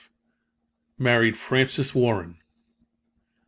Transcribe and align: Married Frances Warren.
Married 0.97 1.37
Frances 1.37 1.93
Warren. 1.93 2.39